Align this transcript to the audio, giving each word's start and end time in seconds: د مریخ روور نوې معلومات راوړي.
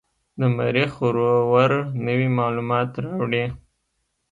د 0.39 0.41
مریخ 0.57 0.91
روور 1.15 1.71
نوې 2.05 2.27
معلومات 2.39 2.89
راوړي. 3.03 3.45